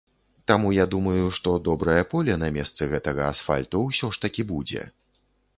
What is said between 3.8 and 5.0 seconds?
ўсё ж такі будзе.